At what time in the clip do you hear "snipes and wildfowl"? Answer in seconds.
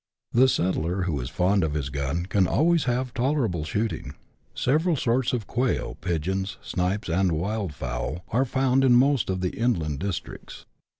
6.63-8.23